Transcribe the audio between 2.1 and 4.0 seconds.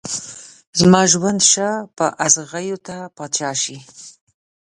اغزيو ته پاچا شې